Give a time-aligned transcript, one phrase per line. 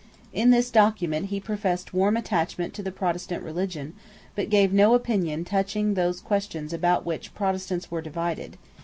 [0.33, 3.93] In this document he professed warm attachment to the Protestant religion,
[4.35, 8.57] but gave no opinion touching those questions about which Protestants were divided.